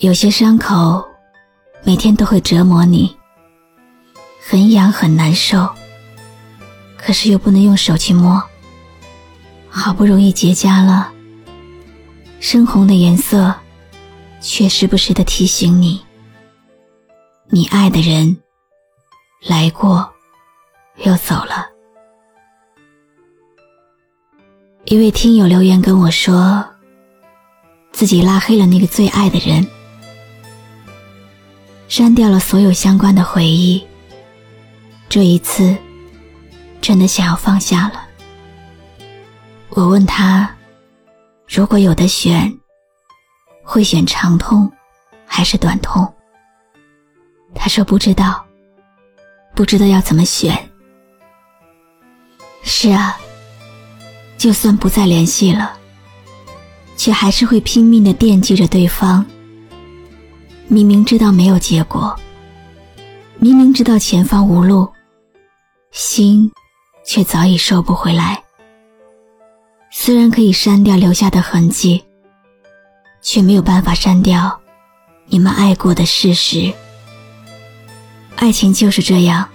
[0.00, 1.04] 有些伤口，
[1.82, 3.16] 每天都会折磨你，
[4.40, 5.68] 很痒很难受，
[6.96, 8.40] 可是又不能用手去摸。
[9.68, 11.12] 好不容易结痂了，
[12.38, 13.52] 深红的颜色，
[14.40, 16.00] 却时不时的提醒你，
[17.48, 18.36] 你爱的人
[19.48, 20.08] 来过，
[20.98, 21.66] 又走了。
[24.84, 26.64] 一位听友留言跟我说，
[27.90, 29.66] 自己拉黑了那个最爱的人。
[31.88, 33.84] 删掉了所有相关的回忆。
[35.08, 35.74] 这一次，
[36.80, 38.06] 真的想要放下了。
[39.70, 40.54] 我问他，
[41.48, 42.54] 如果有的选，
[43.64, 44.70] 会选长痛
[45.26, 46.06] 还是短痛？
[47.54, 48.44] 他说不知道，
[49.54, 50.56] 不知道要怎么选。
[52.62, 53.16] 是啊，
[54.36, 55.72] 就算不再联系了，
[56.96, 59.24] 却还是会拼命的惦记着对方。
[60.70, 62.14] 明明知道没有结果，
[63.38, 64.86] 明明知道前方无路，
[65.92, 66.52] 心
[67.06, 68.42] 却早已收不回来。
[69.90, 72.04] 虽然可以删掉留下的痕迹，
[73.22, 74.60] 却没有办法删掉
[75.24, 76.70] 你们爱过的事实。
[78.36, 79.48] 爱情就是这样，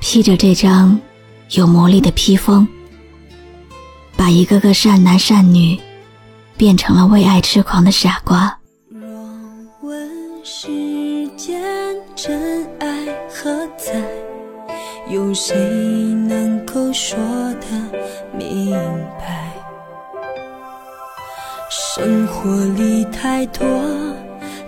[0.00, 1.00] 披着这张
[1.50, 2.66] 有魔力的披风，
[4.16, 5.80] 把一个个善男善女
[6.56, 8.58] 变成了为爱痴狂的傻瓜。
[10.44, 11.62] 世间
[12.16, 14.02] 真爱何在？
[15.08, 17.16] 有谁能够说
[17.60, 17.68] 得
[18.36, 18.72] 明
[19.20, 19.52] 白？
[21.70, 23.64] 生活里太多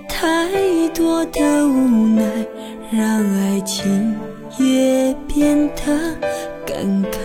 [0.08, 0.48] 太
[0.94, 2.46] 多的无奈，
[2.92, 3.02] 让
[3.34, 4.16] 爱情
[4.56, 6.16] 也变得
[6.64, 7.18] 感慨。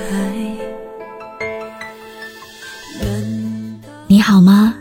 [4.07, 4.73] 你好吗？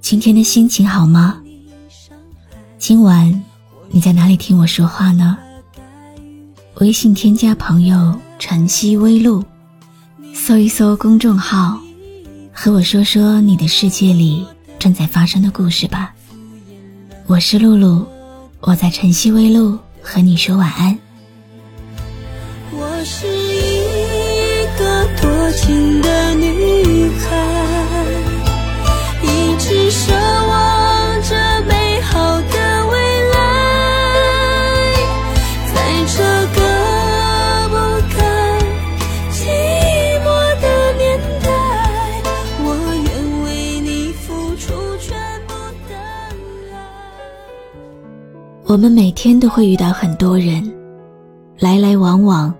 [0.00, 1.41] 今天的心情好吗？
[2.82, 3.40] 今晚。
[3.92, 5.38] 你在哪里听我说话呢？
[6.80, 9.44] 微信添加朋友晨曦微露，
[10.34, 11.78] 搜一搜公众号，
[12.52, 14.44] 和我说说你的世界里
[14.80, 16.12] 正在发生的故事吧。
[17.28, 18.04] 我是露露，
[18.58, 20.98] 我在晨曦微露和你说晚安。
[22.72, 27.61] 我是一个多情的女孩，
[48.72, 50.66] 我们每天都会遇到很多人，
[51.58, 52.54] 来来往往，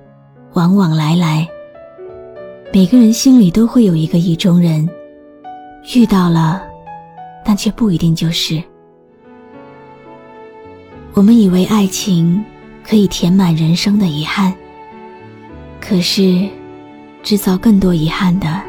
[0.53, 1.49] 往往来来。
[2.71, 4.87] 每个人心里都会有一个意中人，
[5.95, 6.61] 遇到了，
[7.43, 8.63] 但却不一定就是。
[11.15, 12.45] 我们以为爱情
[12.87, 14.53] 可以填满人生的遗憾，
[15.81, 16.47] 可是，
[17.23, 18.61] 制造更多遗憾的，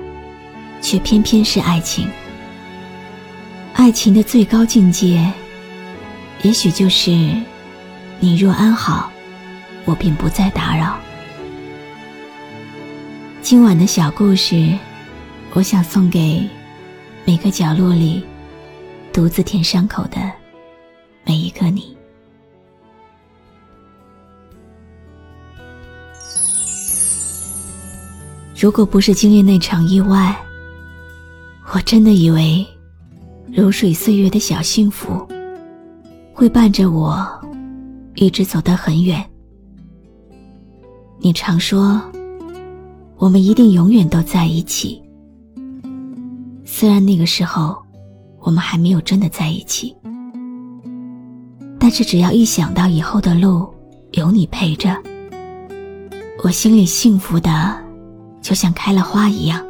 [0.80, 2.08] 却偏偏是爱情。
[3.74, 5.30] 爱情的最高境界。
[6.44, 7.10] 也许就是，
[8.20, 9.10] 你若安好，
[9.86, 11.00] 我便不再打扰。
[13.42, 14.78] 今晚的小故事，
[15.54, 16.46] 我想送给
[17.24, 18.22] 每个角落里
[19.14, 20.18] 独自舔伤口的
[21.26, 21.96] 每一个你。
[28.54, 30.36] 如果不是经历那场意外，
[31.74, 32.68] 我真的以为
[33.48, 35.26] 如水岁月的小幸福。
[36.34, 37.24] 会伴着我，
[38.16, 39.24] 一直走得很远。
[41.20, 42.02] 你常说，
[43.18, 45.02] 我们一定永远都在一起。
[46.66, 47.78] 虽然那个时候，
[48.40, 49.96] 我们还没有真的在一起，
[51.80, 53.72] 但是只要一想到以后的路
[54.14, 54.98] 有你陪着，
[56.44, 57.78] 我心里幸福的
[58.42, 59.64] 就像开了花一样。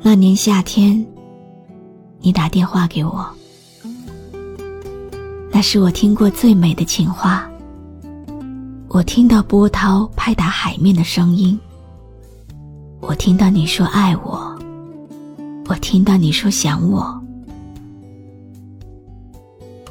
[0.00, 1.06] 那年夏天，
[2.18, 3.30] 你打电话给我。
[5.52, 7.48] 那是我听过最美的情话。
[8.88, 11.58] 我听到波涛拍打海面的声音，
[13.00, 14.58] 我听到你说爱我，
[15.66, 17.22] 我听到你说想我，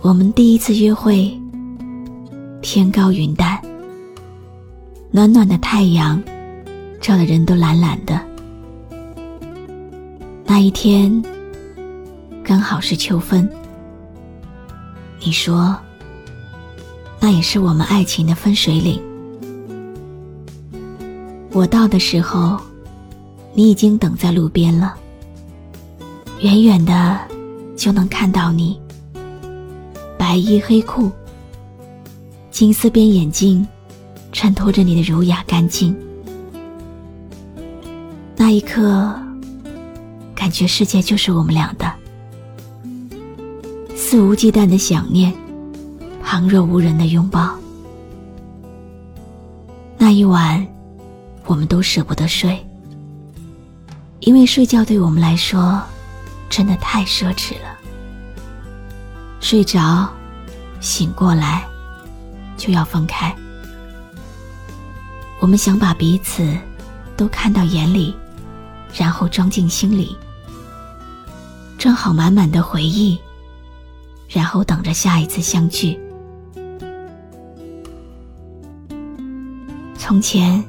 [0.02, 1.32] 我们第一次约会，
[2.62, 3.60] 天高云淡，
[5.10, 6.22] 暖暖的太阳
[7.00, 8.20] 照的人都懒懒的。
[10.46, 11.24] 那一天
[12.44, 13.50] 刚好是秋分，
[15.24, 15.78] 你说
[17.20, 19.00] 那也是我们爱情的分水岭。
[21.52, 22.60] 我到的时候，
[23.54, 24.96] 你已经等在路边了，
[26.40, 27.20] 远远的
[27.78, 28.80] 就能看到你。
[30.18, 31.12] 白衣黑裤，
[32.50, 33.68] 金丝边眼镜，
[34.32, 35.96] 衬托着你的儒雅干净。
[38.36, 39.14] 那一刻，
[40.34, 41.94] 感觉世界就是我们俩的，
[44.12, 45.34] 肆无忌惮的想念，
[46.22, 47.56] 旁若无人的拥抱。
[49.98, 50.68] 那一晚，
[51.46, 52.62] 我们都舍不得睡，
[54.20, 55.82] 因为睡觉对我们来说，
[56.50, 57.80] 真的太奢侈了。
[59.40, 60.10] 睡着。
[60.82, 61.66] 醒过来，
[62.58, 63.34] 就要分开。
[65.40, 66.54] 我们想把彼此
[67.16, 68.14] 都看到眼里，
[68.94, 70.18] 然后装进心里，
[71.78, 73.18] 装好满满的回忆，
[74.34, 76.00] 然后等着下一次相聚。
[79.98, 80.64] 从前，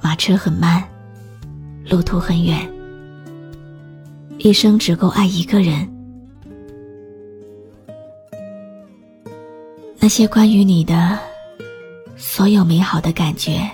[0.00, 0.82] 马车很慢，
[1.88, 2.70] 路途很远，
[4.38, 5.88] 一生只够爱一个人。
[9.98, 11.18] 那些关于你的
[12.16, 13.68] 所有美好的感觉，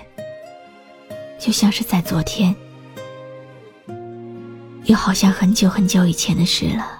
[1.39, 2.55] 就像是在昨天，
[4.85, 6.98] 又好像很久很久以前的事了。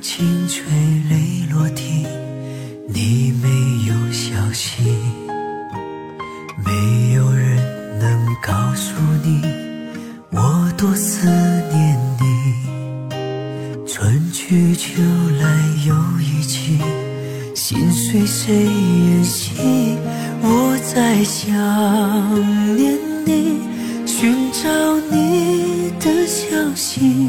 [0.00, 0.64] 轻吹，
[1.10, 2.06] 泪落地，
[2.88, 3.48] 你没
[3.86, 4.82] 有消息，
[6.64, 7.58] 没有人
[7.98, 9.42] 能告诉你。
[10.30, 12.24] 我多思念你，
[13.86, 15.02] 春去秋
[15.38, 16.78] 来又一季，
[17.54, 19.98] 心随谁远行？
[20.42, 21.52] 我在想
[22.74, 23.60] 念你，
[24.06, 27.28] 寻找你的消息，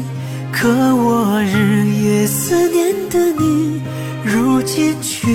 [0.52, 3.80] 可我日夜思念的你，
[4.24, 5.26] 如今去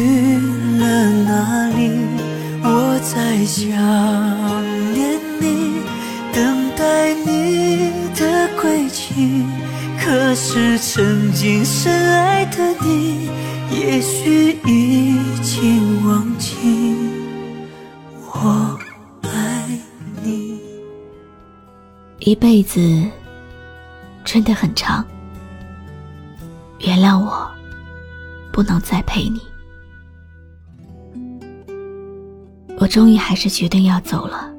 [0.79, 1.91] 了哪里？
[2.63, 3.67] 我在想
[4.93, 5.81] 念你，
[6.31, 7.91] 等待你。
[8.19, 9.45] 的归期，
[10.03, 13.29] 可是曾经深爱的你，
[13.71, 16.55] 也许已经忘记
[18.33, 18.75] 我
[19.21, 19.79] 爱
[20.23, 20.59] 你。
[22.17, 22.79] 一辈子
[24.27, 25.05] 真的很长，
[26.81, 27.49] 原谅我，
[28.51, 29.39] 不能再陪你。
[32.77, 34.53] 我终于还是决定要走了，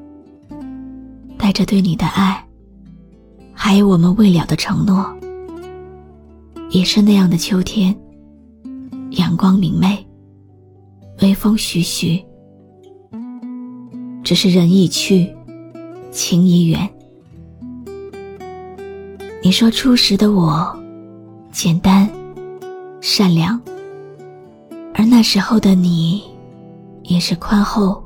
[1.37, 2.43] 带着对你的爱。
[3.53, 5.06] 还有我们未了的承诺，
[6.70, 7.94] 也是那样的秋天，
[9.11, 10.03] 阳光明媚，
[11.20, 12.25] 微风徐徐。
[14.25, 15.31] 只是人已去，
[16.11, 16.88] 情已远。
[19.48, 20.78] 你说初时的我，
[21.50, 22.06] 简单，
[23.00, 23.58] 善良，
[24.92, 26.22] 而那时候的你，
[27.04, 28.04] 也是宽厚，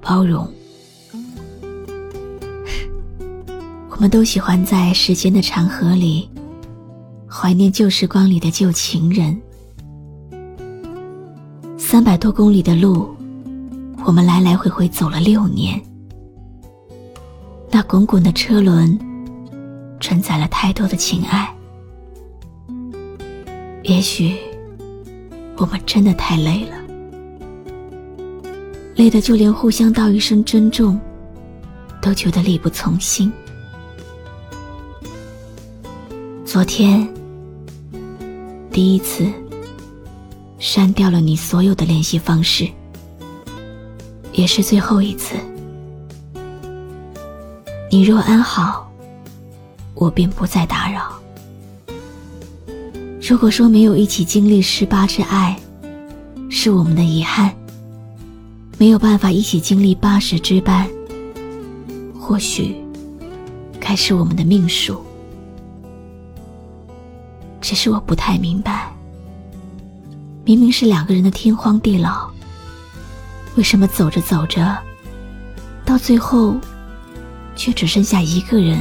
[0.00, 0.50] 包容。
[3.90, 6.26] 我们都喜欢在时间的长河里，
[7.28, 9.38] 怀念旧时光里的旧情人。
[11.76, 13.14] 三百多公里的路，
[14.06, 15.78] 我们来来回回走了六年。
[17.70, 18.98] 那滚滚的车轮，
[20.00, 21.52] 承载了太多的情爱。
[23.82, 24.36] 也许，
[25.56, 26.76] 我们真的太累了，
[28.96, 31.00] 累得就连互相道一声珍重，
[32.02, 33.32] 都觉得力不从心。
[36.44, 37.06] 昨天，
[38.70, 39.30] 第一次
[40.58, 42.68] 删掉了你所有的联系方式，
[44.32, 45.34] 也是最后一次。
[47.90, 48.87] 你若安好，
[49.98, 51.12] 我便不再打扰。
[53.20, 55.58] 如果说没有一起经历十八之爱，
[56.48, 57.52] 是我们的遗憾，
[58.78, 60.88] 没有办法一起经历八十之伴，
[62.18, 62.76] 或许
[63.80, 65.02] 该是我们的命数。
[67.60, 68.90] 只是我不太明白，
[70.44, 72.30] 明明是两个人的天荒地老，
[73.56, 74.78] 为什么走着走着，
[75.84, 76.56] 到最后，
[77.56, 78.78] 却只剩下一个人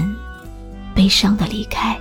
[0.98, 1.96] 悲伤的离开？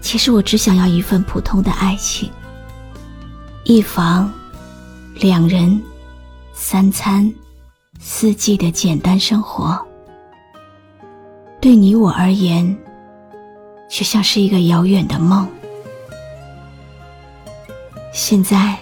[0.00, 2.32] 其实我只想要一份普通的爱情，
[3.64, 4.32] 一房，
[5.16, 5.78] 两人，
[6.54, 7.30] 三餐，
[8.00, 9.78] 四季的简单生活，
[11.60, 12.74] 对你我而言，
[13.90, 15.46] 却像是一个遥远的梦。
[18.10, 18.78] 现在，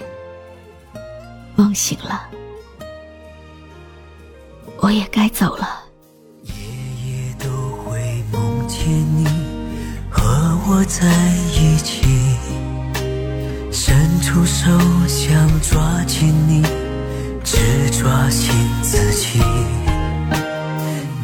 [1.57, 2.29] 梦醒了，
[4.77, 5.82] 我也该走了。
[8.83, 9.25] 梦见你
[10.11, 11.07] 和我在
[11.55, 12.03] 一起，
[13.71, 14.69] 伸出手
[15.07, 16.63] 想抓紧你，
[17.45, 17.59] 只
[17.91, 18.51] 抓紧
[18.83, 19.39] 自己。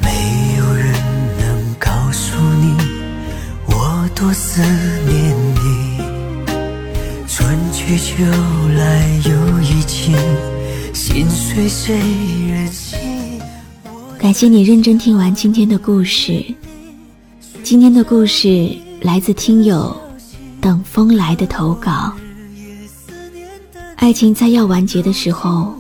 [0.01, 0.93] 没有人
[1.41, 2.77] 能告诉你
[3.67, 4.63] 我多思
[5.09, 5.99] 念你。
[7.27, 8.25] 春去秋
[8.77, 10.15] 来又一季，
[10.95, 11.99] 心碎谁
[12.49, 12.99] 人行？
[14.17, 16.45] 感谢你认真听完今天的故事。
[17.69, 19.95] 今天的故事来自听友
[20.59, 22.11] 等风来的投稿。
[23.97, 25.75] 爱情在要完结的时候，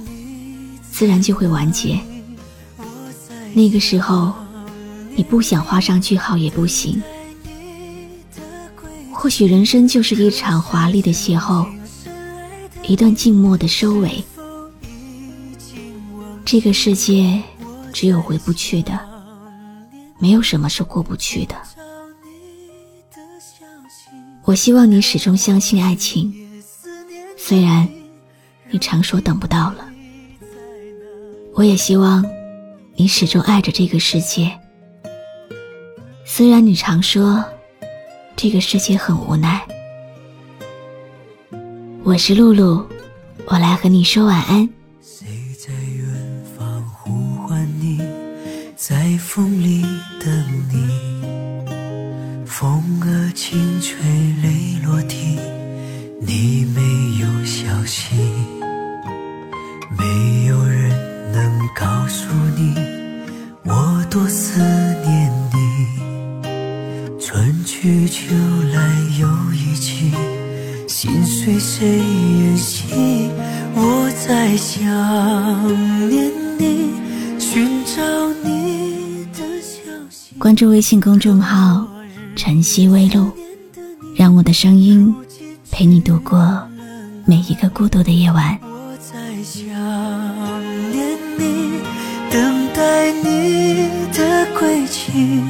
[0.90, 1.98] 自然就会完结。
[3.54, 4.34] 那个时候，
[5.16, 7.02] 你不想画上句号也不行。
[9.10, 11.66] 或许人生就是一场华丽的邂逅，
[12.82, 14.22] 一段静默的收尾。
[16.44, 17.42] 这个世界
[17.94, 19.00] 只有回不去的，
[20.18, 21.56] 没有什么是过不去的。
[24.48, 26.32] 我希望你始终相信爱情，
[27.36, 27.86] 虽然
[28.70, 29.86] 你常说等不到了。
[31.52, 32.24] 我也希望
[32.96, 34.58] 你始终爱着这个世界，
[36.24, 37.44] 虽然你常说。
[38.36, 39.60] 这个世界很无奈。
[42.02, 42.86] 我是露露，
[43.48, 44.66] 我来和你说晚安。
[67.80, 68.34] 去秋
[68.74, 70.10] 来又一季，
[70.88, 73.30] 心随谁人行？
[73.72, 74.82] 我在想
[76.08, 76.90] 念你，
[77.38, 78.02] 寻找
[78.42, 79.78] 你的消
[80.10, 80.34] 息。
[80.40, 81.86] 关注微信公众号
[82.34, 83.30] “晨曦微露”，
[84.18, 85.14] 让我的声音
[85.70, 86.60] 陪你度过
[87.26, 88.58] 每一个孤独的夜晚。
[88.60, 89.62] 我在想
[90.90, 91.78] 念你，
[92.28, 95.40] 等待你的归期。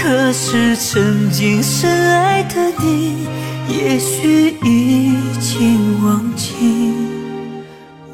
[0.00, 3.26] 可是曾经深爱的你，
[3.68, 6.94] 也许已经忘记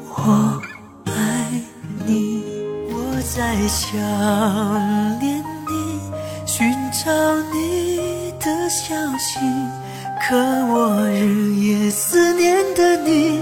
[0.09, 0.59] 我
[1.05, 1.11] 爱
[2.05, 2.43] 你。
[2.89, 3.99] 我在想
[5.19, 5.99] 念你，
[6.45, 7.11] 寻找
[7.53, 9.39] 你的消息。
[10.27, 13.39] 可我日夜思念的你，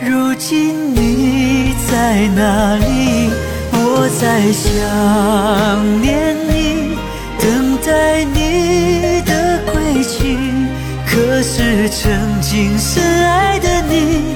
[0.00, 3.30] 如今你在哪里？
[3.74, 6.34] 我在想念
[12.54, 14.34] 今生爱的你，